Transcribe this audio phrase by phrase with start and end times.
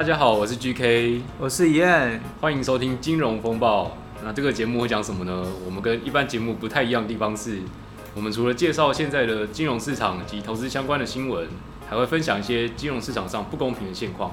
[0.00, 3.98] 大家好，我是 GK，我是 Ian，，欢迎收听金融风暴。
[4.24, 5.46] 那这个节目会讲什么呢？
[5.62, 7.58] 我们跟一般节目不太一样的地方是，
[8.14, 11.46] 我们除了介绍现在的金融市场及投资相关的新闻，
[11.86, 14.32] 还会分享一些金融市场上不公平的现况。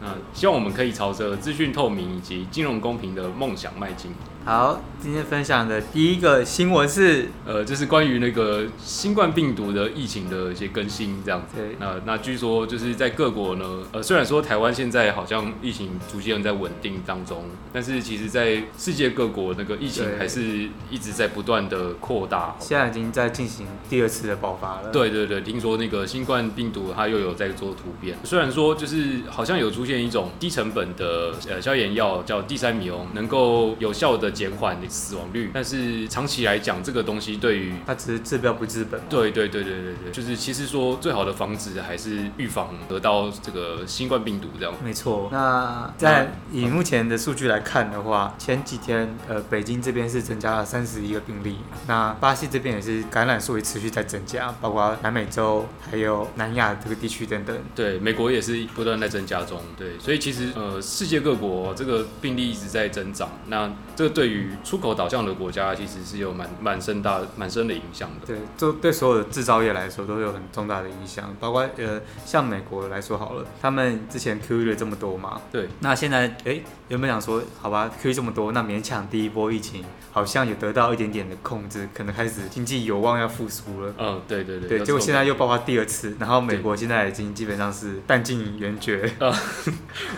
[0.00, 4.10] 那希望我们可以朝着资讯透明以及金融公平的梦想迈进。
[4.46, 11.56] 好，今天分享的第一个新闻是，呃，就是关于那个新冠病毒的疫情的一些更新，这样子。
[11.56, 11.76] 对。
[11.80, 22.54] 那那据说就是在各国呢，呃，虽然说台湾现在好像疫情逐渐在稳定当中，但是其实在世界各国那个疫情还是一直在不断的扩大。
[22.60, 24.90] 现在已经在进行第二次的爆发了。
[24.90, 39.00] 对对对，听说那个新冠病毒它又有在做突变，虽然说就是好像有出现一种低成本的呃消炎药叫地塞米翁，能够有效的减缓死亡率，但是长期来讲，这个东西对于它只是治标不治本。
[39.08, 44.74] 对对对对对对，就是其实说最好的防止还是预防得到这个新冠病毒这样。
[44.82, 45.28] 没错。
[45.30, 57.56] 那在以目前的数据来看的话，前几天呃北京这边是增加了三十一个病例，那巴西这边也是感染数也持续在增加，包括南美洲还有南亚这个地区等等。
[57.74, 59.60] 对，美国也是不断在增加中。
[59.76, 68.26] 对，所以其实呃世界各国这个病例一直在增长，那这个对于出口导向的国家其实是有蛮蛮深大蛮深的影响的。
[68.26, 83.94] 对，就对所有的制造业来说都有很重大的影响，包括呃像美国来说好了，他们之前 QE 了这么多嘛，对，那现在哎原本想说好吧 QE 这么多，那勉强第一波疫情好像有得到一点点的控制，可能开始经济有望要复苏了。
[83.98, 84.68] 嗯，对对对。
[84.68, 89.10] 对，结果现在又爆发第二次，然后美国现在已经基本上是弹尽援绝。
[89.18, 89.32] 呃，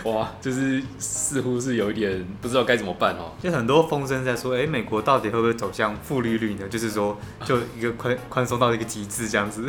[0.03, 3.31] 哇，就是似乎是有一点不知道该怎么办哦。
[3.41, 6.67] 就很多风声在说，哎，美国到底会不会走向负利率呢？
[6.67, 9.63] 就是说，就一个宽宽松到一个极致这样子。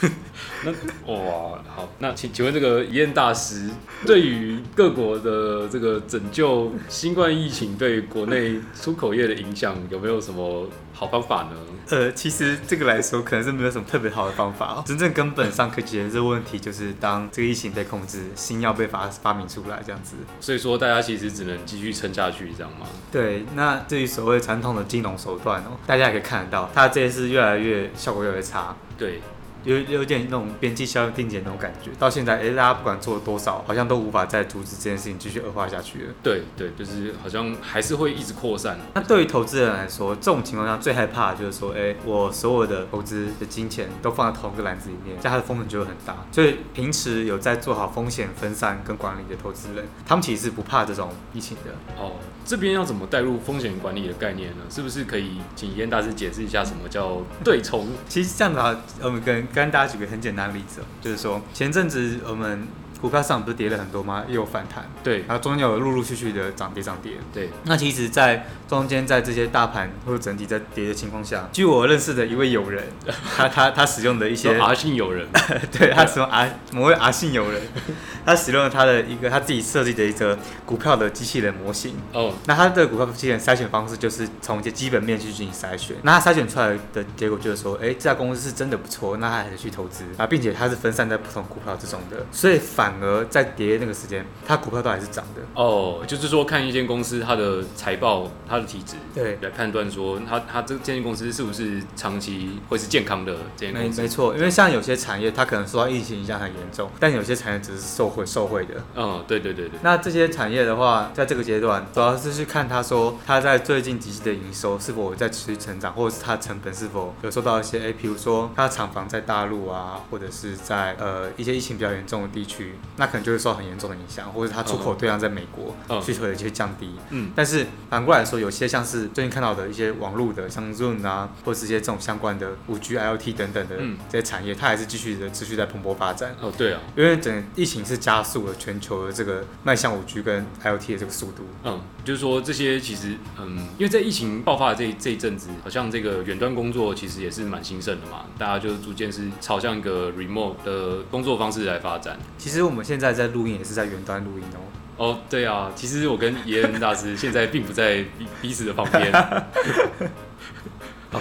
[0.64, 0.70] 那
[1.12, 3.70] 哇，好，那请请问这个一燕大师，
[4.06, 11.50] 对于各国的这个拯救新冠疫情对国内出口业的影响，有没有什么好方法呢？
[11.90, 14.84] 呃，其实这个来说，可能是没有什么特别好的方法哦。
[14.86, 20.14] 真正根本上可以解决这个问题，就是当这个疫情被控制，新药被发发明出来这样子。
[20.40, 22.86] 所以说，大家其实只能继续撑下去，这样吗？
[23.12, 23.44] 对。
[23.54, 28.74] 那至于所谓传统的金融手段哦，大家也可以看得到，它这一次越来越效果越来越差。
[28.96, 29.20] 对。
[29.64, 36.14] 有有点那种边际效应递减那种感觉，到现在，哎、欸，大家不管做了多少，好像都无法再阻止这件事情继续恶化下去了。
[36.22, 38.78] 对对，就是好像还是会一直扩散。
[38.94, 46.16] 那对于投资人来说，这种情况下最害怕的就是说，哎、欸，我所有的投资的金钱都放在同一个篮子里面，这样它的风险就会很大。
[46.30, 51.72] 所以平时有在做好风险分散跟管理的投资人，他们其实是不怕这种疫情的。
[51.98, 52.12] 哦，
[52.44, 54.64] 这边要怎么带入风险管理的概念呢？
[54.68, 57.88] 是不是可以请怡燕大师解释一下什么叫对冲？
[58.08, 60.48] 其实这样的话，我们跟跟大家举个很简单。
[60.48, 62.66] 的例子，就是说前阵子我们。
[63.00, 64.24] 股票上不是跌了很多吗？
[64.28, 67.50] 又有反弹，对，然后中间有陆陆续续的涨跌涨跌，对。
[67.64, 72.84] 那其实，在中间在这些大盘或者整体在跌的情况下，据我认识的一位友人，
[73.36, 75.28] 他他他使用的一些 R 姓友人，
[75.70, 77.60] 对他使用 R 某位 R 姓友人，
[78.24, 81.96] 他使用了他的一个他自己设计的一个股票的机器人模型。
[82.14, 92.83] 哦，那他的股票机器人筛选方式就是从一些基本面去进行筛选，那他筛选出来的结果就是说，哎，这家公司是真的不错，那他还是去投资啊，并且它是分散在不同股票之中的，所以反。
[92.84, 96.04] 反而在跌那个时间，它股票都还是涨的哦。
[96.06, 104.02] 就是说，看一间公司它的财报、它的体质，对，来判断说它它这间公司是不是长期会是健康的这间公司。
[104.02, 108.74] 没没错，因为像有些产业它可能受到疫情影响很严重，但有些产业只是受惠受惠的。
[108.94, 109.80] 嗯，对对对对。
[109.82, 122.73] 那这些产业的话，在这个阶段，主要是去看它说它在最近几期的营收是否在持续成长，或者是它成本是否有受到一些哎，比如说它的厂房在大陆啊，或者是在呃一些疫情比较严重的地区。
[122.96, 126.90] 那可能就会受很严重的影响，或者它出口对象在美国需求也就会降低。
[127.10, 133.76] 嗯，但是反过来说，有些像是最近看到的一些网络的，像 Zoom 啊，或者是一些这种相关的五 G、IoT 等等的
[134.08, 136.34] 这些产业，它还是继续的持续在蓬勃发展。
[136.40, 141.44] 哦，对啊，因为整个疫情是加速了全球的这个迈向五 G 跟 IoT 的这个速度。
[141.64, 152.18] 嗯，就是说这些其实，嗯，因为在疫情爆发的这这一阵子，好像这个远端工作其实也是蛮兴盛的嘛，大家就逐渐是朝向一个 remote 的工作方式来发展。
[152.38, 154.58] 其实我们现在在录音也是在远端录音哦。
[154.96, 159.12] 哦，对啊，其实我跟耶恩大师现在并不在彼 彼此的旁边。
[161.10, 161.20] 好，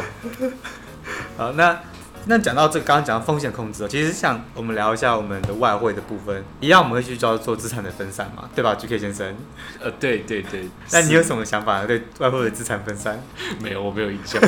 [1.38, 1.80] 好，那
[2.26, 9.36] 那讲到这个，刚刚讲到风险控制，其实像我们聊一下我们的外汇的部分，一样我们会去叫做资产的分散嘛，对吧？GK 先生，
[9.82, 10.68] 呃，对对对。
[10.92, 11.88] 那你有什么想法呢？
[11.88, 13.22] 对外汇的资产分散？
[13.62, 14.42] 没有，我没有印象。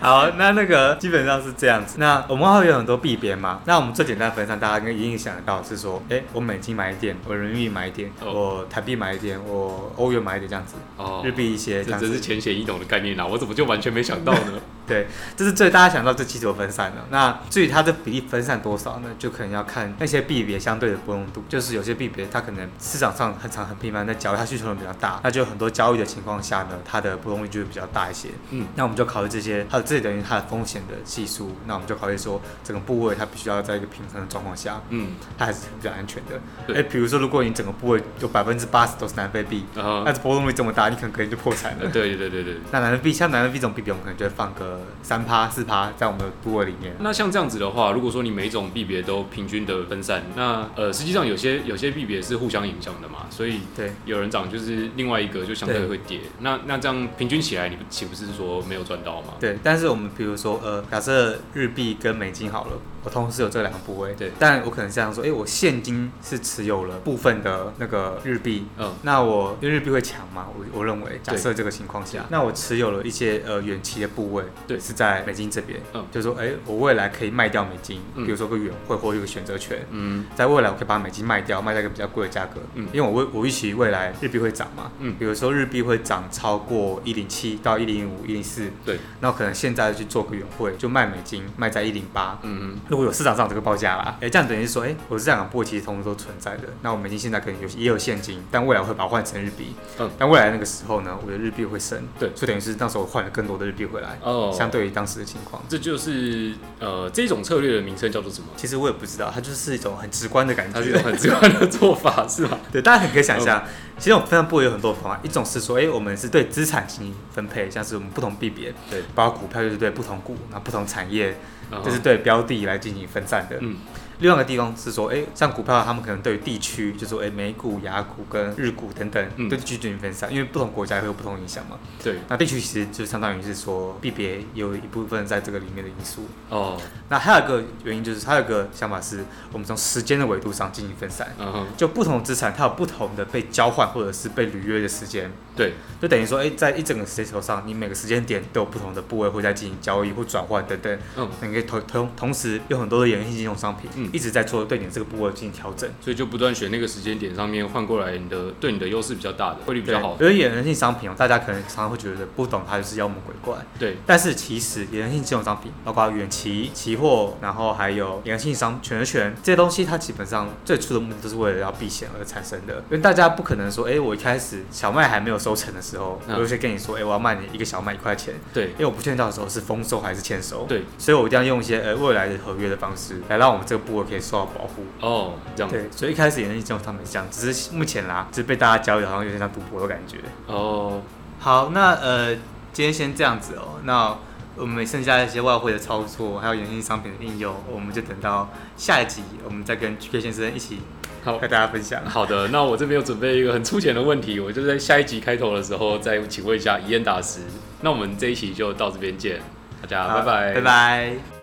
[0.00, 1.96] 好，那那个基本上是这样子。
[1.98, 3.60] 那我们外汇有很多币别嘛？
[3.64, 10.76] 那我们最简单分散，大家应该一定想得到是说，哎，我美金买一点，我人民币买一点，我台币买一点，我欧元买一点，这样子。
[10.96, 11.22] 哦。
[11.24, 12.08] 日币一些这样子。
[12.08, 14.52] 这是浅显易懂的概念啊，我怎么就完全没想到呢？
[14.86, 15.06] 对，
[15.36, 17.04] 这是最大家想到这基础分散的。
[17.10, 19.10] 那至于它的比例分散多少呢？
[19.18, 21.44] 就可能要看那些币别相对的波动度。
[21.48, 28.28] 就是有些币别它可能市场上很长很频繁在交易，它需求量比较大，那就很多交易的情况下呢，它的波动率就会比较大一些。
[28.50, 31.56] 嗯，那我们就考虑这些，还有这等于它的风险的系数。
[31.66, 36.74] 那我们就考虑说，整个部位它必须要在一个平衡的状况下，嗯，它还是比较安全的。
[36.74, 41.90] 哎，比如说如果你整个部位有百分之八十都是南非币，但是波动率这么大，你可能可能就破产了。
[41.90, 42.56] 对对对对。
[42.70, 45.48] 那南非币像南非币这种币别，我们可能就会放个三趴。
[45.48, 46.94] 四趴在我们的部位里面。
[47.00, 56.20] 那像这样子的话，如果说你每一种币别都平均的分散，那呃，实际上有些有些币别是互相影响的嘛，所以对，有人涨就是另外一个就相对会跌。
[56.40, 59.34] 那那这样平均起来，你岂不是说没有赚到吗？
[59.40, 62.72] 对，但是我们比如说呃，假设日币跟美金好了。
[63.06, 92.95] 我同时有这两个部位，对，但我可能这样说，哎、欸，我现金是持有了部分的那个日币，嗯，那我因为日币会强嘛，我我认为假设这个情况下，那我持有了一些呃远期的部位，对，是在美金这边，嗯，就是说，哎、欸，我未来可以卖掉美金，比如说个远汇或一个选择权，嗯，在未来我可以把美金卖掉，卖在一个比较贵的价格，嗯，因为我我预期未来日币会涨嘛，嗯，比如说日币会涨超过一零七到一零五、一零四，对，那我可能现在去做个远汇，就卖美金卖在一零八，嗯嗯。
[92.96, 96.62] 如果有市场上这个报价啦，哎，这样等于是说，哎，我这两个部位其实同时都存在的。
[96.80, 99.74] 那我们已经现在可能有也有现金，但未来我会把它换成日币。
[99.98, 102.08] 嗯，但未来那个时候呢，我的日币会升。
[102.18, 104.18] 对，所以等于是那时候我换了更多的日币回来。
[104.22, 108.48] 哦，相对于当时的情况，这就是呃这种策略的名称叫做什么？
[108.56, 112.58] 其实我也不知道，它就是一种很直观的感觉，它是一种很直观的做法，是吧？
[112.72, 113.62] 对，大家很可以想象，
[113.98, 121.36] 其实我们分散部位有很多方法，一种是说，哎，我们是对资产进行分配，像是我们不同币别，对，包括股票就是对不同股，然后不同产业。
[121.84, 123.56] 就是对标的来进行分散的。
[123.60, 123.78] 嗯。
[124.18, 131.78] 另外一个地方是说，哎，像股票，他们可能对于地区，就是说，哎，美股、雅股跟日股等等，嗯、对地区进行分散，因为不同国家会有不同影响嘛。
[132.02, 132.16] 对。
[132.28, 136.26] 那地区其实就相当于是说，币别有一部分在这个里面的因素。
[136.48, 136.80] 哦。
[137.08, 141.34] 那还有一个原因就是，还有一个想法是，我们从时间的维度上进行分散。
[141.38, 141.66] 嗯哼。
[141.76, 145.30] 就不同资产，它有不同的被交换或者是被履约的时间。
[145.54, 145.74] 对。
[146.00, 150.98] 就等于说，哎，在一整个时间轴上，你每个时间点都有不同的部位会在进行交易或转换等等。
[151.16, 151.28] 嗯。
[151.42, 160.16] 你可以同同同时有很多的衍生性金融商品，嗯，一直在做对你这个部位进行调整，所以就不断选那个时间点上面换过来，你的对你的优势比较大的汇率比较好。
[160.20, 163.56] 因为衍生性商品哦，大家可能常常会觉得不懂它就是妖魔鬼怪。
[163.78, 172.76] 对，但是其实衍生性金融商品，包括远期期货，然后还有衍生性商选择权这些东西，它基本上最初的目的都是为了要避险而产生的。
[172.90, 178.34] 因为大家不可能说，哎、欸，我一开始小麦还没有收成的时候，嗯、我就先跟你说，哎、欸，我要卖你一个小麦一块钱。
[178.52, 180.64] 对，因为我不确定到时候是丰收还是欠收。
[180.66, 184.84] 对，所以我一定要用一些呃未来的合约的方式来让我们这个部位可以受到保护。
[185.00, 185.34] 哦。
[185.54, 190.18] 这样对，所以一开始也能像他们这样，只是目前啦，只是被大家交易，好像有点像赌博的感觉。
[190.46, 191.00] 哦，
[191.38, 192.34] 好，那呃，
[192.72, 193.80] 今天先这样子哦。
[193.84, 194.16] 那
[194.56, 200.78] 我们剩下一些外汇的操作，还有衍生商品的应用，我们就等到下一集，我们再跟 GK 先生一起
[201.24, 202.04] 好跟大家分享。
[202.06, 207.40] 好的，那我这边有准备一个很粗浅的问题，我就在下一集开头的时候再请问一下伊恩大师。
[207.82, 209.40] 那我们这一期就到这边见，
[209.82, 211.35] 大家拜拜，拜拜。